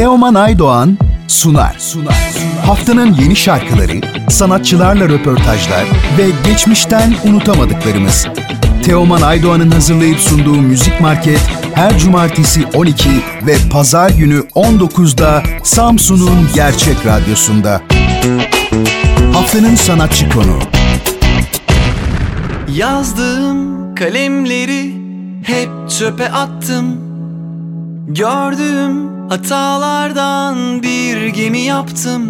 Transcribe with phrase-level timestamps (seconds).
[0.00, 1.76] Teoman Aydoğan sunar.
[1.78, 2.34] sunar.
[2.66, 5.84] Haftanın yeni şarkıları, sanatçılarla röportajlar
[6.18, 8.26] ve geçmişten unutamadıklarımız.
[8.84, 11.40] Teoman Aydoğan'ın hazırlayıp sunduğu Müzik Market
[11.74, 13.08] her cumartesi 12
[13.46, 17.82] ve pazar günü 19'da Samsun'un Gerçek Radyosu'nda.
[19.32, 20.58] Haftanın sanatçı konu.
[22.76, 24.94] Yazdığım kalemleri
[25.42, 27.09] hep çöpe attım.
[28.08, 32.22] Gördüğüm hatalardan bir gemi yaptım.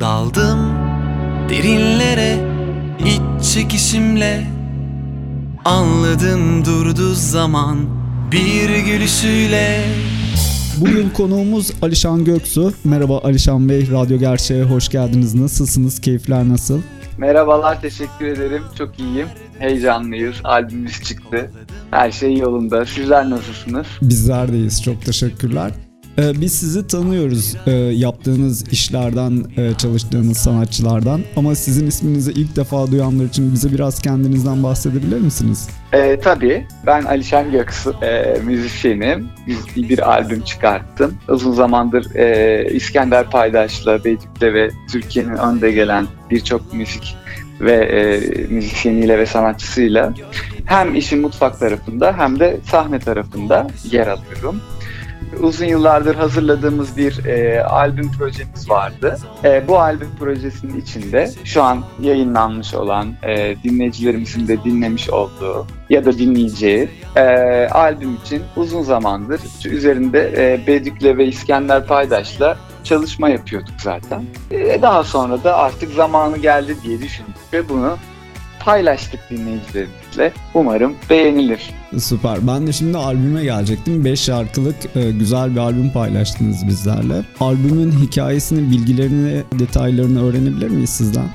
[0.00, 0.58] Daldım
[1.48, 2.38] derinlere
[3.06, 4.46] iç çekişimle
[5.64, 7.78] Anladım durdu zaman
[8.32, 9.84] bir gülüşüyle
[10.80, 12.72] Bugün konuğumuz Alişan Göksu.
[12.84, 15.34] Merhaba Alişan Bey, Radyo Gerçeğe hoş geldiniz.
[15.34, 16.00] Nasılsınız?
[16.00, 16.80] Keyifler nasıl?
[17.18, 18.62] Merhabalar, teşekkür ederim.
[18.78, 19.28] Çok iyiyim.
[19.58, 20.36] Heyecanlıyız.
[20.44, 21.50] Albümümüz çıktı.
[21.90, 22.86] Her şey yolunda.
[22.86, 23.86] Sizler nasılsınız?
[24.02, 24.82] Bizler deyiz.
[24.82, 25.70] Çok teşekkürler.
[26.18, 31.20] Ee, biz sizi tanıyoruz e, yaptığınız işlerden, e, çalıştığınız sanatçılardan.
[31.36, 35.68] Ama sizin isminizi ilk defa duyanlar için bize biraz kendinizden bahsedebilir misiniz?
[35.92, 36.66] E, tabii.
[36.86, 39.28] Ben Alişan Göksu, e, müzisyenim.
[39.46, 41.14] Bir, bir albüm çıkarttım.
[41.28, 47.16] Uzun zamandır e, İskender Paydaş'la, Beydik'le ve Türkiye'nin önde gelen birçok müzik
[47.60, 48.20] ve e,
[48.54, 50.14] müzisyeniyle ve sanatçısıyla
[50.64, 54.60] hem işin mutfak tarafında hem de sahne tarafında yer alıyorum
[55.42, 59.18] uzun yıllardır hazırladığımız bir e, albüm projemiz vardı.
[59.44, 66.04] E, bu albüm projesinin içinde şu an yayınlanmış olan e, dinleyicilerimizin de dinlemiş olduğu ya
[66.04, 67.22] da dinleyeceği e,
[67.68, 74.24] albüm için uzun zamandır üzerinde e, Bedük'le ve İskender Paydaş'la çalışma yapıyorduk zaten.
[74.50, 77.96] E, daha sonra da artık zamanı geldi diye düşündük ve bunu
[78.64, 80.32] paylaştık dinleyicilerimizle.
[80.54, 81.70] Umarım beğenilir.
[81.98, 82.46] Süper.
[82.46, 84.04] Ben de şimdi albüme gelecektim.
[84.04, 87.22] 5 şarkılık e, güzel bir albüm paylaştınız bizlerle.
[87.40, 91.28] Albümün hikayesini, bilgilerini, detaylarını öğrenebilir miyiz sizden?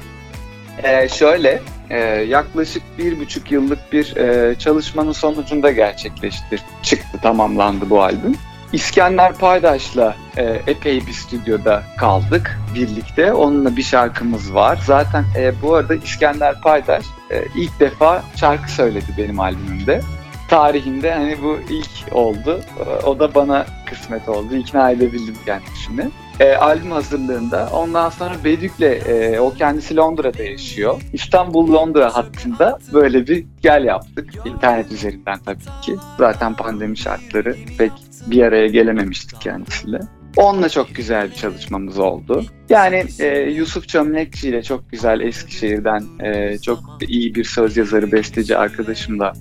[0.83, 1.97] Ee, şöyle, e,
[2.30, 8.36] yaklaşık bir buçuk yıllık bir e, çalışmanın sonucunda gerçekleşti, çıktı, tamamlandı bu albüm.
[8.73, 13.33] İskender Paydaş'la e, epey bir stüdyoda kaldık birlikte.
[13.33, 14.80] Onunla bir şarkımız var.
[14.85, 20.02] Zaten e, bu arada İskender Paydaş e, ilk defa şarkı söyledi benim albümümde.
[20.49, 22.59] Tarihinde hani bu ilk oldu.
[22.79, 24.55] E, o da bana kısmet oldu.
[24.55, 26.09] İkna edebildim kendisini
[26.39, 27.70] e, albüm hazırlığında.
[27.73, 31.02] Ondan sonra Bedük'le e, o kendisi Londra'da yaşıyor.
[31.14, 34.30] İstanbul-Londra hattında böyle bir gel yaptık.
[34.45, 35.95] İnternet üzerinden tabii ki.
[36.17, 37.92] Zaten pandemi şartları pek
[38.27, 40.00] bir araya gelememiştik kendisiyle.
[40.38, 42.45] Onunla çok güzel bir çalışmamız oldu.
[42.70, 48.58] Yani e, Yusuf Çömlekçi ile çok güzel Eskişehir'den e, çok iyi bir söz yazarı, besteci
[48.58, 49.33] arkadaşımla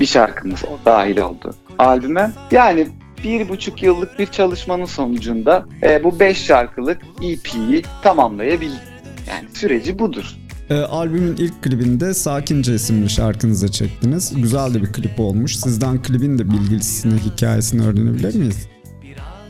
[0.00, 2.30] bir şarkımız dahil oldu albüme.
[2.50, 2.88] Yani
[3.26, 8.80] bir buçuk yıllık bir çalışmanın sonucunda e, bu beş şarkılık EP'yi tamamlayabildik.
[9.28, 10.36] Yani süreci budur.
[10.70, 14.32] E, albümün ilk klibinde Sakince isimli şarkınızı çektiniz.
[14.42, 15.56] Güzel de bir klip olmuş.
[15.56, 18.68] Sizden klibin de bilgisini, hikayesini öğrenebilir miyiz?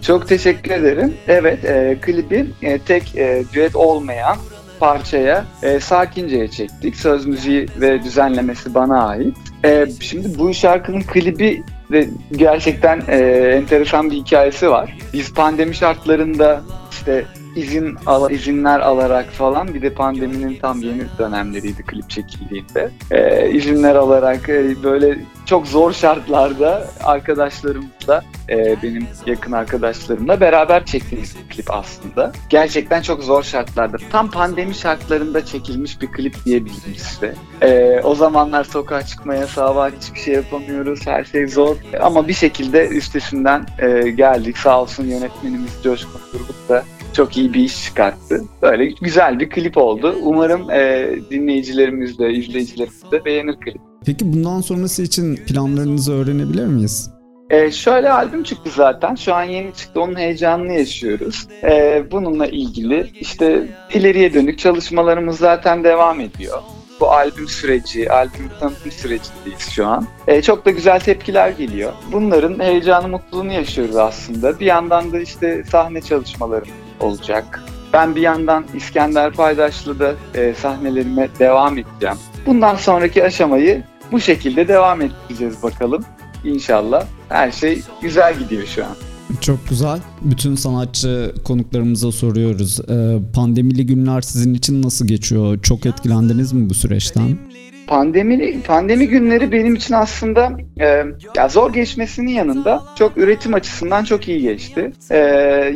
[0.03, 1.15] Çok teşekkür ederim.
[1.29, 4.37] Evet, e, klibi e, tek e, düet olmayan
[4.81, 6.97] parçaya e, Sakince'ye çektik.
[6.97, 9.37] Söz müziği ve düzenlemesi bana ait.
[9.65, 13.17] E, şimdi bu şarkının klibi ve gerçekten e,
[13.57, 14.99] enteresan bir hikayesi var.
[15.13, 17.27] Biz pandemi şartlarında işte
[17.57, 22.91] izin al, izinler alarak falan bir de pandeminin tam yeni dönemleriydi klip çekildiğinde.
[23.11, 31.37] E, izinler alarak e, böyle çok zor şartlarda arkadaşlarımızla e, benim yakın arkadaşlarımla beraber çektiğimiz
[31.37, 32.33] bir klip aslında.
[32.49, 33.97] Gerçekten çok zor şartlarda.
[34.13, 37.35] Tam pandemi şartlarında çekilmiş bir klip diyebiliriz işte.
[37.63, 41.07] E, o zamanlar sokağa çıkmaya sağ var hiçbir şey yapamıyoruz.
[41.07, 41.77] Her şey zor.
[42.01, 44.59] Ama bir şekilde üstesinden e, geldik.
[44.59, 46.85] Sağ olsun yönetmenimiz Coşkun Turgut da
[47.17, 48.45] çok iyi bir iş çıkarttı.
[48.63, 50.17] Böyle güzel bir klip oldu.
[50.23, 53.81] Umarım e, dinleyicilerimiz de, izleyicilerimiz de beğenir klip.
[54.07, 57.11] Peki bundan sonrası için planlarınızı öğrenebilir miyiz?
[57.51, 59.15] Ee, şöyle albüm çıktı zaten.
[59.15, 60.01] Şu an yeni çıktı.
[60.01, 61.49] Onun heyecanını yaşıyoruz.
[61.63, 66.63] Ee, bununla ilgili işte ileriye dönük çalışmalarımız zaten devam ediyor.
[67.01, 70.07] Bu albüm süreci, albüm tanıtım sürecindeyiz şu an.
[70.27, 71.93] Ee, çok da güzel tepkiler geliyor.
[72.13, 74.61] Bunların heyecanı, mutluluğunu yaşıyoruz aslında.
[74.61, 76.69] Bir yandan da işte sahne çalışmalarım
[77.01, 77.63] olacak.
[77.93, 82.17] Ben bir yandan İskender Paydaşlı da e, sahnelerime devam edeceğim.
[82.47, 83.83] Bundan sonraki aşamayı
[84.13, 86.05] bu şekilde devam edeceğiz bakalım.
[86.45, 88.97] İnşallah her şey güzel gidiyor şu an.
[89.41, 90.01] Çok güzel.
[90.23, 92.81] Bütün sanatçı konuklarımıza soruyoruz.
[92.91, 95.63] Ee, pandemili günler sizin için nasıl geçiyor?
[95.63, 97.39] Çok etkilendiniz mi bu süreçten?
[97.87, 101.05] Pandemi pandemi günleri benim için aslında e,
[101.37, 104.93] ya zor geçmesinin yanında çok üretim açısından çok iyi geçti.
[105.11, 105.19] E,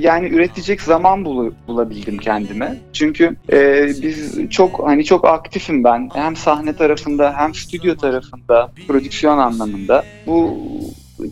[0.00, 2.76] yani üretecek zaman bul, bulabildim kendime.
[2.92, 9.38] Çünkü e, biz çok hani çok aktifim ben hem sahne tarafında hem stüdyo tarafında prodüksiyon
[9.38, 10.04] anlamında.
[10.26, 10.58] Bu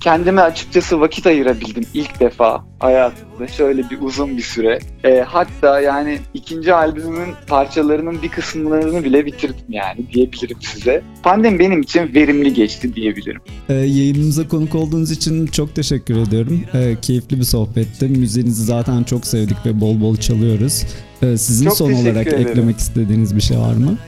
[0.01, 4.79] kendime açıkçası vakit ayırabildim ilk defa hayatımda şöyle bir uzun bir süre.
[5.05, 11.03] E, hatta yani ikinci albümümün parçalarının bir kısımlarını bile bitirdim yani diyebilirim size.
[11.23, 13.41] Pandemi benim için verimli geçti diyebilirim.
[13.69, 16.61] E, yayınımıza konuk olduğunuz için çok teşekkür ediyorum.
[16.75, 18.09] E, keyifli bir sohbetti.
[18.09, 20.85] Müziğinizi zaten çok sevdik ve bol bol çalıyoruz.
[21.23, 22.49] E, sizin çok son olarak ederim.
[22.49, 23.99] eklemek istediğiniz bir şey var mı?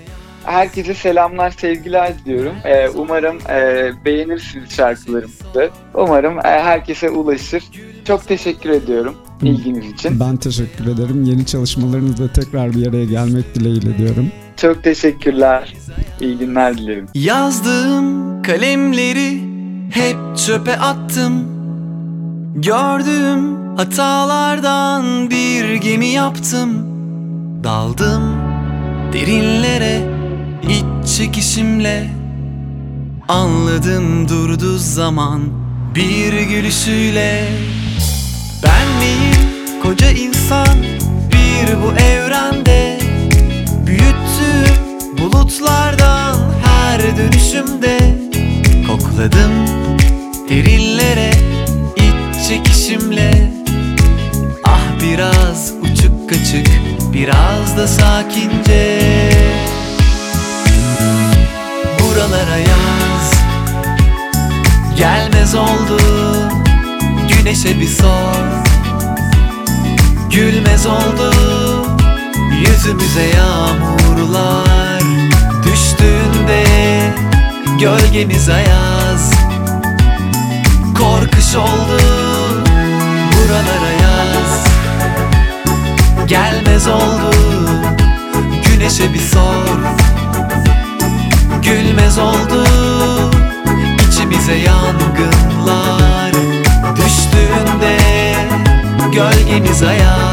[0.44, 2.54] Herkese selamlar, sevgiler diliyorum.
[2.64, 5.70] Ee, umarım e, beğenirsiniz şarkılarımızı.
[5.94, 7.64] Umarım e, herkese ulaşır.
[8.04, 10.20] Çok teşekkür ediyorum ilginiz için.
[10.20, 11.24] Ben teşekkür ederim.
[11.24, 14.32] Yeni çalışmalarınızla tekrar bir araya gelmek dileğiyle diyorum.
[14.56, 15.74] Çok teşekkürler.
[16.20, 17.06] İyi günler dilerim.
[17.14, 19.40] Yazdığım kalemleri
[19.90, 20.16] hep
[20.46, 21.60] çöpe attım
[22.54, 26.70] Gördüğüm hatalardan bir gemi yaptım
[27.64, 28.22] Daldım
[29.12, 30.19] derinlere
[30.62, 32.20] iç çekişimle
[33.30, 35.40] Anladım durdu zaman
[35.94, 37.48] bir gülüşüyle.
[38.62, 40.76] Ben miyim koca insan
[41.32, 42.98] bir bu evrende?
[43.86, 48.18] Büyüttüm bulutlardan her dönüşümde.
[48.86, 49.52] Kokladım
[50.48, 51.30] derinlere
[51.96, 53.52] iç çekişimle.
[54.64, 56.68] Ah biraz uçuk kaçık
[57.12, 59.00] biraz da sakince
[62.20, 63.32] Buralara yaz.
[64.96, 65.98] Gelmez oldu.
[67.28, 68.44] Güneşe bir sor.
[70.30, 71.34] Gülmez oldu.
[72.52, 75.02] Yüzümüze yağmurlar.
[75.64, 76.64] Düştüğünde
[77.80, 79.30] Gölgemiz ayaz.
[80.98, 82.02] Korkuş oldu.
[83.32, 84.64] Buralara yaz.
[86.26, 87.34] Gelmez oldu.
[88.66, 90.09] Güneşe bir sor
[91.70, 92.64] Gülmez oldu.
[94.08, 96.32] İçimize yangınlar
[96.96, 97.96] Düştüğünde
[99.12, 100.29] gölgemiz ayaz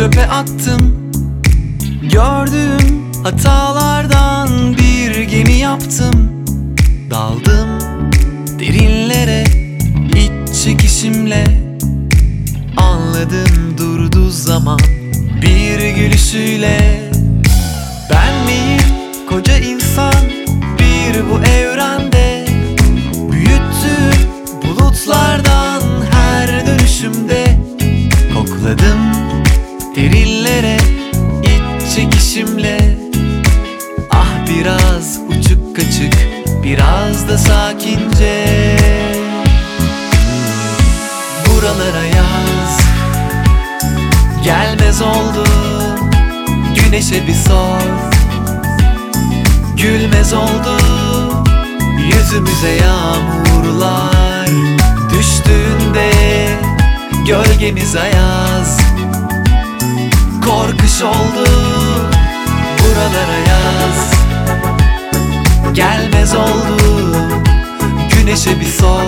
[0.00, 1.12] çöpe attım.
[2.02, 6.44] Gördüğüm hatalardan bir gemi yaptım.
[7.10, 7.68] Daldım
[8.58, 9.44] derinlere
[10.16, 11.44] iç çekişimle.
[12.76, 14.80] Anladım durdu zaman
[15.42, 17.10] bir gülüşüyle.
[18.10, 18.94] Ben miyim
[19.28, 20.14] koca insan
[20.78, 22.46] bir bu evrende?
[23.32, 24.28] Büyüttüm
[24.62, 27.58] bulutlardan her dönüşümde.
[28.34, 29.09] Kokladım
[29.96, 30.76] derinlere
[31.42, 32.98] iç çekişimle.
[34.10, 36.14] Ah biraz uçuk kaçık
[36.62, 38.46] biraz da sakince.
[41.46, 42.80] Buralara yaz.
[44.44, 45.44] Gelmez oldu
[46.74, 47.80] Güneşe bir sor.
[49.76, 50.78] Gülmez oldu
[51.98, 54.48] Yüzümüze yağmurlar.
[55.10, 56.10] Düştüğünde
[57.26, 58.79] Gölgemiz ayaz
[60.44, 61.48] Korkuş oldu.
[62.78, 64.12] Buralara yaz.
[65.74, 67.16] Gelmez oldu.
[68.10, 69.02] Güneşe bir sor.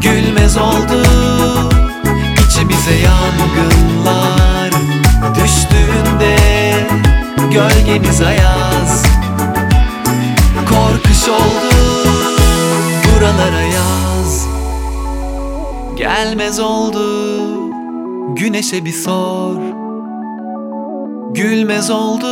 [0.00, 1.02] Gülmez oldu.
[2.46, 4.70] İçimize yangınlar
[5.34, 6.36] Düştüğünde
[7.50, 9.02] gölgemiz ayaz.
[10.56, 11.74] Korkuş oldu.
[13.04, 14.46] Buralara yaz.
[15.96, 17.71] Gelmez oldu
[18.36, 19.56] güneşe bir sor.
[21.34, 22.26] Gülmez oldu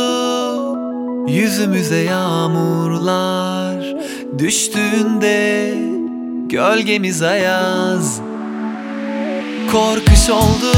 [1.27, 3.95] yüzümüze yağmurlar.
[4.37, 5.73] Düştüğünde
[6.49, 8.21] gölgemiz ayaz.
[9.71, 10.73] Korkuş oldu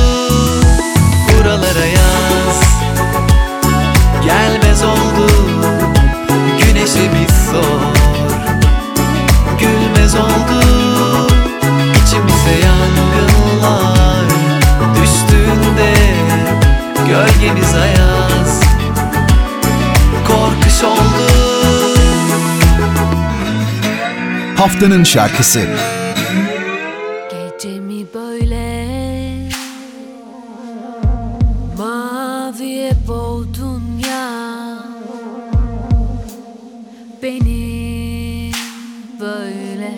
[1.30, 2.64] buralara yaz.
[4.26, 5.28] Gelmez oldu
[6.60, 8.03] güneşe bir sor.
[24.74, 25.60] Haftanın şarkısı.
[27.32, 28.88] Gecemi böyle
[31.78, 34.30] maviye boğdun ya.
[37.24, 38.52] Beni
[39.22, 39.92] böyle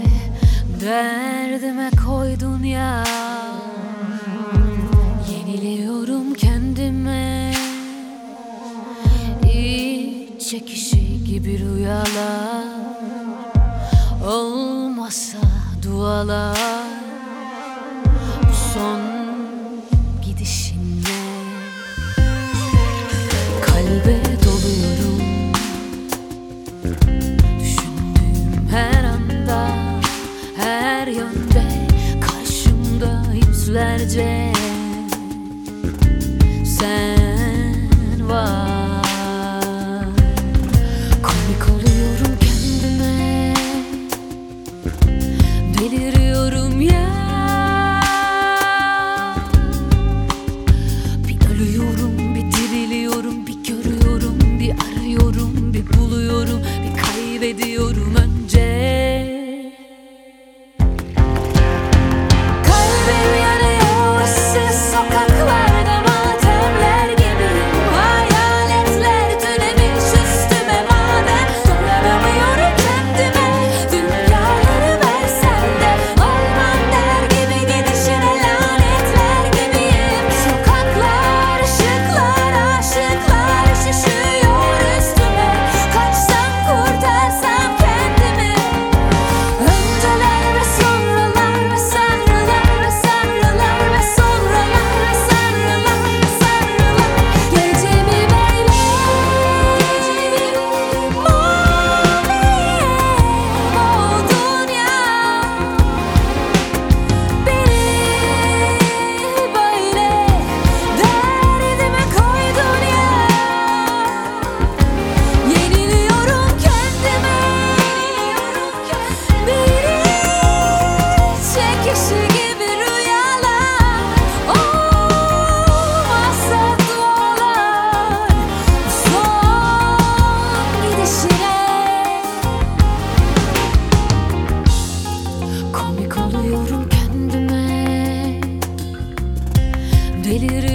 [0.81, 3.03] derdime koydun ya.
[5.31, 7.53] Yeniliyorum kendime.
[9.53, 12.74] İç çekişi gibi rüyalar.
[16.05, 16.57] dualar
[18.43, 19.01] Bu son
[20.21, 21.21] gidişinle
[23.65, 25.21] Kalbe doluyorum.
[27.59, 29.67] Düşündüğüm her anda
[30.57, 31.87] Her yönde
[32.21, 34.53] Karşımda yüzlerce.
[36.79, 37.14] Sen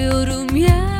[0.00, 0.99] Arıyorum yer